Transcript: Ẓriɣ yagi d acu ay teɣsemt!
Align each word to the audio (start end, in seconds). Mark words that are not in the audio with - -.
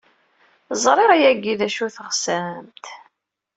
Ẓriɣ 0.83 1.11
yagi 1.21 1.53
d 1.59 1.61
acu 1.67 1.81
ay 1.85 1.91
teɣsemt! 1.95 2.85